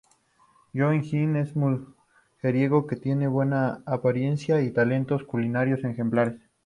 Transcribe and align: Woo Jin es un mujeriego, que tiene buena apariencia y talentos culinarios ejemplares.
Woo 0.73 0.99
Jin 0.99 1.35
es 1.35 1.55
un 1.55 1.91
mujeriego, 2.39 2.87
que 2.87 2.95
tiene 2.95 3.27
buena 3.27 3.83
apariencia 3.85 4.59
y 4.59 4.71
talentos 4.71 5.21
culinarios 5.25 5.83
ejemplares. 5.83 6.41